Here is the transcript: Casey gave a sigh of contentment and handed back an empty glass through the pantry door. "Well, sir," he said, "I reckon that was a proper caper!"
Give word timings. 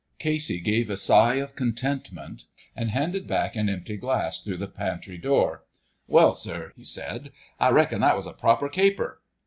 Casey 0.17 0.59
gave 0.59 0.89
a 0.89 0.97
sigh 0.97 1.35
of 1.35 1.55
contentment 1.55 2.45
and 2.75 2.89
handed 2.89 3.27
back 3.27 3.55
an 3.55 3.69
empty 3.69 3.97
glass 3.97 4.41
through 4.41 4.57
the 4.57 4.67
pantry 4.67 5.19
door. 5.19 5.63
"Well, 6.07 6.33
sir," 6.33 6.73
he 6.75 6.83
said, 6.85 7.31
"I 7.59 7.69
reckon 7.69 8.01
that 8.01 8.17
was 8.17 8.25
a 8.25 8.33
proper 8.33 8.67
caper!" 8.67 9.21